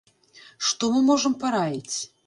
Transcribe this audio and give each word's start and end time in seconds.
Што 0.69 0.89
мы 0.95 1.05
можам 1.11 1.37
параіць? 1.45 1.95